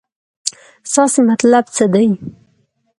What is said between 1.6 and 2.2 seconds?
څه دی.